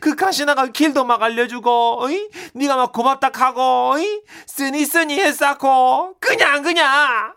그 0.00 0.14
가시나가 0.14 0.66
길도 0.66 1.04
막 1.04 1.22
알려주고, 1.22 2.04
어이? 2.04 2.28
니가 2.54 2.76
막 2.76 2.92
고맙다 2.92 3.30
하고, 3.34 3.92
어이? 3.94 4.22
쓰니 4.46 4.84
쓰니 4.84 5.18
했었고, 5.18 6.16
그냥 6.20 6.62
그냥. 6.62 7.34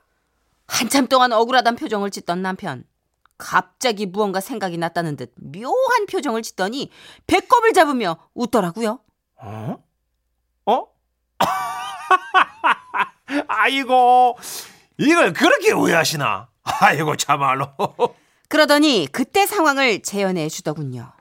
한참 0.67 1.07
동안 1.07 1.31
억울하단 1.31 1.75
표정을 1.77 2.11
짓던 2.11 2.41
남편. 2.41 2.83
갑자기 3.37 4.05
무언가 4.05 4.39
생각이 4.39 4.77
났다는 4.77 5.15
듯 5.15 5.33
묘한 5.37 6.05
표정을 6.09 6.43
짓더니 6.43 6.91
배꼽을 7.25 7.73
잡으며 7.73 8.17
웃더라고요. 8.35 8.99
어? 9.41 9.77
어? 10.65 10.85
아이고, 13.47 14.37
이걸 14.97 15.33
그렇게 15.33 15.71
오해하시나? 15.73 16.47
아이고, 16.81 17.15
참말로. 17.15 17.67
그러더니 18.47 19.07
그때 19.11 19.45
상황을 19.45 20.01
재현해 20.01 20.47
주더군요. 20.49 21.11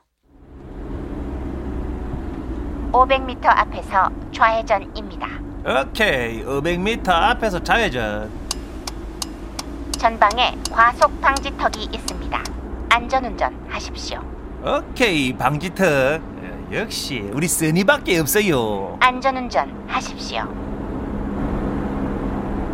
500m 2.91 3.45
앞에서 3.45 4.11
좌회전입니다. 4.31 5.27
오케이, 5.65 6.43
500m 6.43 7.09
앞에서 7.09 7.63
좌회전. 7.63 8.29
전방에 9.97 10.55
과속 10.71 11.19
방지턱이 11.21 11.89
있습니다. 11.91 12.43
안전운전 12.89 13.65
하십시오. 13.69 14.21
오케이, 14.63 15.33
방지턱. 15.35 16.21
역시, 16.71 17.19
우리 17.33 17.47
써니밖에 17.47 18.19
없어요. 18.19 18.97
안전운전 18.99 19.85
하십시오. 19.87 20.43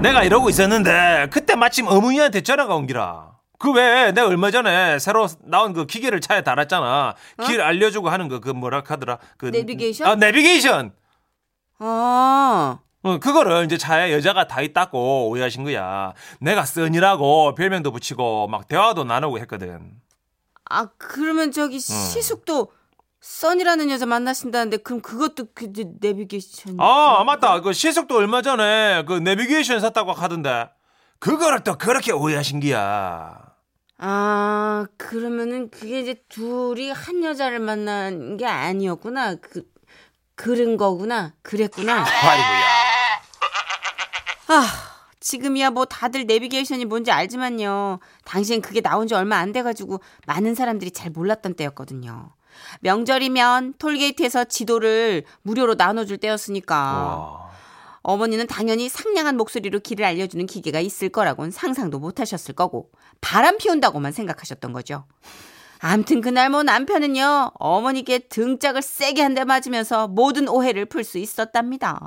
내가 0.01 0.23
이러고 0.23 0.49
있었는데, 0.49 1.27
그때 1.31 1.55
마침 1.55 1.87
어머니한테 1.87 2.41
전화가 2.41 2.75
온 2.75 2.87
기라. 2.87 3.37
그 3.57 3.73
외에 3.73 4.13
내가 4.13 4.27
얼마 4.27 4.51
전에 4.51 4.97
새로 4.99 5.27
나온 5.43 5.73
그 5.73 5.85
기계를 5.85 6.21
차에 6.21 6.41
달았잖아. 6.43 7.15
길 7.45 7.61
알려주고 7.61 8.09
하는 8.09 8.29
거, 8.29 8.39
그 8.39 8.49
뭐라 8.49 8.81
하더라. 8.85 9.17
그 9.37 9.47
내비게이션? 9.47 10.07
아, 10.07 10.15
내비게이션. 10.15 10.93
아, 11.79 12.79
어, 13.01 13.17
그거를 13.19 13.65
이제 13.65 13.77
차에 13.77 14.13
여자가 14.13 14.47
다 14.47 14.61
있다고 14.61 15.29
오해하신 15.29 15.65
거야. 15.65 16.13
내가 16.39 16.63
써니라고 16.63 17.55
별명도 17.55 17.91
붙이고 17.91 18.47
막 18.47 18.67
대화도 18.69 19.03
나누고 19.03 19.39
했거든. 19.39 19.91
아 20.69 20.87
그러면 20.97 21.51
저기 21.51 21.79
시숙도 21.79 22.71
써니라는 23.21 23.89
여자 23.89 24.05
만나신다는데 24.05 24.77
그럼 24.77 25.01
그것도 25.01 25.47
그 25.53 25.71
내비게이션. 25.99 26.77
아, 26.79 27.23
맞다. 27.25 27.61
그 27.61 27.73
시숙도 27.73 28.15
얼마 28.15 28.41
전에 28.41 29.03
그 29.07 29.13
내비게이션 29.13 29.79
샀다고 29.79 30.13
하던데. 30.13 30.69
그거를 31.19 31.63
또 31.63 31.77
그렇게 31.77 32.11
오해하신 32.13 32.61
거야. 32.61 33.37
아 33.97 34.85
그러면은 34.97 35.69
그게 35.69 35.99
이제 35.99 36.23
둘이 36.29 36.89
한 36.91 37.21
여자를 37.23 37.59
만난 37.59 38.37
게 38.37 38.45
아니었구나. 38.45 39.35
그 39.35 39.63
그런 40.35 40.77
거구나. 40.77 41.33
그랬구나. 41.41 42.05
아이고야. 42.05 42.69
아, 44.47 44.67
지금이야 45.19 45.71
뭐 45.71 45.83
다들 45.83 46.25
내비게이션이 46.25 46.85
뭔지 46.85 47.11
알지만요. 47.11 47.99
당시엔 48.23 48.61
그게 48.61 48.79
나온 48.79 49.07
지 49.07 49.13
얼마 49.15 49.35
안 49.37 49.51
돼가지고 49.51 49.99
많은 50.25 50.55
사람들이 50.55 50.91
잘 50.91 51.11
몰랐던 51.11 51.55
때였거든요. 51.55 52.31
명절이면 52.81 53.75
톨게이트에서 53.77 54.45
지도를 54.45 55.23
무료로 55.43 55.75
나눠줄 55.75 56.17
때였으니까. 56.17 56.75
와. 56.75 57.49
어머니는 58.01 58.47
당연히 58.47 58.87
상냥한 58.89 59.35
목소리로 59.37 59.79
길을 59.81 60.05
알려주는 60.05 60.45
기계가 60.45 60.79
있을 60.79 61.09
거라고는 61.09 61.51
상상도 61.51 61.99
못 61.99 62.19
하셨을 62.21 62.55
거고 62.55 62.89
바람 63.21 63.57
피운다고만 63.57 64.13
생각하셨던 64.13 64.71
거죠. 64.71 65.05
암튼 65.81 66.21
그날 66.21 66.49
뭐 66.49 66.63
남편은요 66.63 67.51
어머니께 67.55 68.19
등짝을 68.29 68.81
세게 68.81 69.21
한 69.21 69.33
대 69.35 69.43
맞으면서 69.43 70.07
모든 70.07 70.47
오해를 70.47 70.85
풀 70.85 71.03
수 71.03 71.17
있었답니다. 71.17 71.99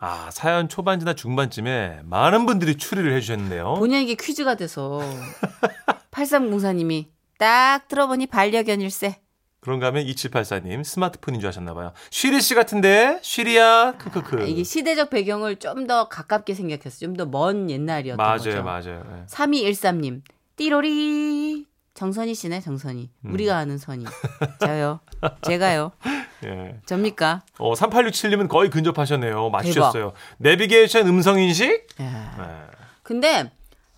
아 0.00 0.30
사연 0.32 0.68
초반이나 0.68 1.12
중반쯤에 1.14 2.00
많은 2.04 2.46
분들이 2.46 2.76
추리를 2.76 3.12
해주셨는데요. 3.16 3.74
본연에게 3.74 4.14
퀴즈가 4.14 4.54
돼서 4.54 5.00
8304님이 6.10 7.08
딱 7.40 7.88
들어보니 7.88 8.26
반려견일세. 8.26 9.16
그런가 9.60 9.86
하면 9.88 10.04
2784님 10.04 10.84
스마트폰인 10.84 11.40
줄 11.40 11.48
아셨나봐요. 11.48 11.92
쉬리 12.10 12.40
씨 12.42 12.54
같은데 12.54 13.18
쉬리야 13.22 13.94
크크크. 13.96 14.40
아, 14.42 14.44
이게 14.44 14.62
시대적 14.62 15.08
배경을 15.08 15.56
좀 15.56 15.86
더 15.86 16.08
가깝게 16.08 16.52
생각해서 16.54 16.98
좀더 16.98 17.24
먼 17.26 17.70
옛날이었던 17.70 18.16
맞아요 18.18 18.36
거죠. 18.38 18.62
맞아요. 18.62 19.04
예. 19.22 19.26
3213님 19.26 20.20
띠로리 20.56 21.64
정선희 21.94 22.34
씨네 22.34 22.60
정선희 22.60 23.08
음. 23.24 23.32
우리가 23.34 23.56
아는 23.56 23.78
선희 23.78 24.04
저요 24.60 25.00
제가요 25.42 25.92
예. 26.44 26.76
접니까 26.86 27.42
어 27.58 27.72
3867님은 27.74 28.48
거의 28.48 28.68
근접하셨네요. 28.70 29.48
맞추셨어요. 29.50 30.12
내비게이션 30.38 31.06
음성 31.08 31.38
인식? 31.38 31.86
야. 32.00 32.34
네. 32.38 32.76
근데 33.02 33.50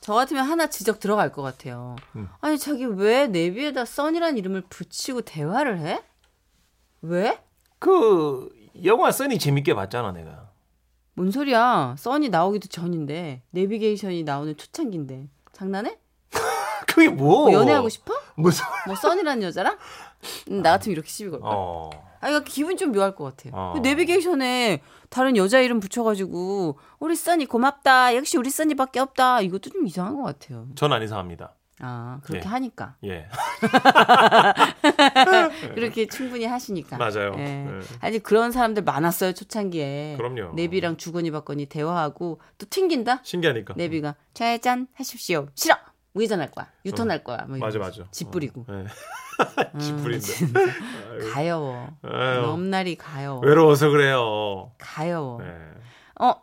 저 0.03 0.15
같으면 0.15 0.45
하나 0.45 0.67
지적 0.67 0.99
들어갈 0.99 1.31
것 1.33 1.43
같아요 1.43 1.95
음. 2.17 2.29
아니 2.41 2.59
자기 2.59 2.85
왜 2.85 3.29
내비에다 3.29 3.85
써니란 3.85 4.37
이름을 4.37 4.63
붙이고 4.63 5.23
대화를 5.23 5.79
해? 5.79 6.03
왜? 7.03 7.41
그 7.79 8.51
영화 8.85 9.11
써니 9.11 9.39
재밌게 9.39 9.75
봤잖아 9.75 10.13
내가. 10.13 10.51
뭔 11.15 11.31
소리야 11.31 11.95
써니 11.99 12.29
나오기도 12.31 12.69
전인데 12.69 13.43
내비게이션이 13.51 14.25
나오는 14.25 14.57
초창기인데 14.57 15.29
장난해? 15.53 15.99
그게 16.87 17.09
뭐? 17.09 17.43
뭐 17.43 17.53
연애하고 17.53 17.89
싶어? 17.89 18.15
무슨? 18.35 18.65
뭐 18.87 18.97
써니라는 18.97 19.43
여자랑? 19.43 19.79
음, 20.51 20.63
나 20.63 20.73
같으면 20.73 20.93
이렇게 20.95 21.09
시비 21.09 21.31
걸까? 21.31 21.49
어. 21.49 21.91
아, 22.23 22.31
이거 22.31 22.41
기분 22.45 22.77
좀 22.77 22.93
묘할 22.93 23.15
것 23.15 23.25
같아요. 23.25 23.53
어. 23.55 23.73
그 23.75 23.81
내비게이션에 23.81 24.81
다른 25.11 25.37
여자 25.37 25.61
이름 25.61 25.81
붙여가지고 25.81 26.79
우리 27.01 27.17
써니 27.17 27.47
고맙다. 27.47 28.15
역시 28.17 28.39
우리 28.39 28.49
써니밖에 28.49 29.01
없다. 29.01 29.41
이것도 29.43 29.71
좀 29.71 29.87
이상한 29.87 30.17
것 30.17 30.23
같아요. 30.23 30.69
전 30.75 30.93
안 30.93 31.03
이상합니다. 31.03 31.55
아 31.85 32.21
그렇게 32.23 32.47
예. 32.47 32.49
하니까 32.49 32.95
예. 33.05 33.27
그렇게 35.75 36.07
충분히 36.07 36.45
하시니까. 36.45 36.97
맞아요. 36.97 37.35
예. 37.39 37.67
예. 37.67 37.81
아니 38.01 38.19
그런 38.21 38.53
사람들 38.53 38.85
많았어요 38.85 39.33
초창기에. 39.33 40.15
그럼요. 40.17 40.55
내비랑 40.55 40.97
주거니 40.97 41.31
받거니 41.31 41.67
대화하고 41.67 42.41
또 42.59 42.67
튕긴다. 42.69 43.21
신기하니까. 43.25 43.75
내비가 43.77 44.15
좌회전 44.35 44.87
하십시오. 44.95 45.49
싫어. 45.55 45.77
우회전할 46.15 46.51
거야. 46.51 46.69
유턴할 46.85 47.25
거야. 47.25 47.47
뭐 47.49 47.57
맞아. 47.59 47.79
맞아. 47.79 48.05
집 48.11 48.31
뿌리고. 48.31 48.65
어. 48.69 48.73
예. 48.75 48.87
음, 49.75 49.79
집 49.81 49.97
뿌린다. 49.97 50.27
진짜 50.27 50.61
아유, 50.61 51.31
가여워. 51.33 51.89
아유, 52.03 52.41
넘날이 52.43 52.97
가여워. 52.97 53.41
외로워서 53.41 53.89
그래요. 53.89 54.73
가여워. 54.79 55.41
예. 55.43 56.25
어 56.25 56.35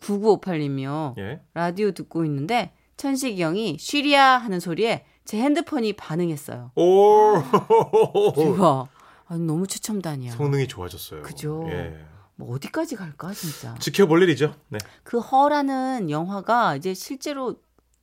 9958님이요. 0.00 1.18
예. 1.18 1.40
라디오 1.54 1.90
듣고 1.92 2.24
있는데 2.24 2.72
천식이 2.96 3.42
형이 3.42 3.76
쉬리야 3.78 4.38
하는 4.38 4.60
소리에 4.60 5.04
제 5.24 5.38
핸드폰이 5.38 5.92
반응했어요. 5.92 6.72
오. 6.74 7.34
대박. 8.34 8.88
아니, 9.26 9.42
너무 9.44 9.66
최첨단이야. 9.66 10.32
성능이 10.32 10.68
좋아졌어요. 10.68 11.22
그죠. 11.22 11.64
예. 11.68 11.98
뭐 12.36 12.54
어디까지 12.54 12.96
갈까 12.96 13.32
진짜. 13.32 13.74
지켜볼 13.78 14.22
일이죠. 14.22 14.54
네. 14.68 14.78
그 15.02 15.18
허라는 15.18 16.08
영화가 16.08 16.76
이제 16.76 16.94
실제로 16.94 17.56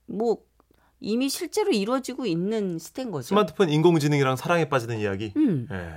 뭐 0.06 0.38
이미 1.06 1.30
실제로 1.30 1.72
이루어지고 1.72 2.26
있는 2.26 2.80
시대인 2.80 3.12
거죠. 3.12 3.28
스마트폰 3.28 3.70
인공지능이랑 3.70 4.36
사랑에 4.36 4.68
빠지는 4.70 4.98
이야기. 4.98 5.34
음, 5.38 5.68
예. 5.72 5.92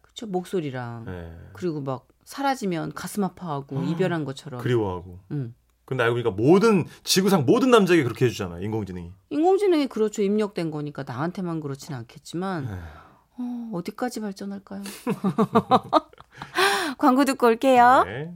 그렇죠. 0.00 0.26
목소리랑 0.26 1.04
예. 1.06 1.32
그리고 1.52 1.82
막 1.82 2.08
사라지면 2.24 2.94
가슴 2.94 3.24
아파하고 3.24 3.82
이별한 3.82 4.24
것처럼. 4.24 4.62
그리워하고. 4.62 5.18
음. 5.32 5.54
근데 5.84 6.02
알고 6.02 6.14
보니까 6.14 6.30
모든 6.30 6.86
지구상 7.02 7.44
모든 7.44 7.70
남자에게 7.70 8.04
그렇게 8.04 8.24
해주잖아 8.24 8.60
인공지능이. 8.60 9.12
인공지능이 9.28 9.88
그렇죠. 9.88 10.22
입력된 10.22 10.70
거니까 10.70 11.04
나한테만 11.06 11.60
그렇진 11.60 11.94
않겠지만 11.94 12.66
예. 12.70 12.74
어, 13.36 13.70
어디까지 13.74 14.20
발전할까요? 14.20 14.82
광고 16.96 17.26
듣고 17.26 17.48
올게요. 17.48 18.04
네. 18.06 18.34